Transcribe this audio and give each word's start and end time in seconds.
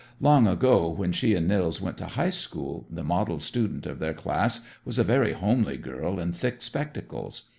Long 0.19 0.47
ago, 0.47 0.89
when 0.89 1.11
she 1.11 1.35
and 1.35 1.47
Nils 1.47 1.79
went 1.79 1.95
to 1.99 2.07
high 2.07 2.31
school, 2.31 2.87
the 2.89 3.03
model 3.03 3.39
student 3.39 3.85
of 3.85 3.99
their 3.99 4.15
class 4.15 4.61
was 4.83 4.97
a 4.97 5.03
very 5.03 5.33
homely 5.33 5.77
girl 5.77 6.19
in 6.19 6.33
thick 6.33 6.63
spectacles. 6.63 7.43